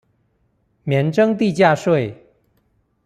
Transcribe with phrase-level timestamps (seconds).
[0.83, 2.15] 免徵地價稅